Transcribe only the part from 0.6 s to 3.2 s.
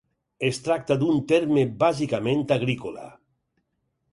tracta d'un terme bàsicament agrícola.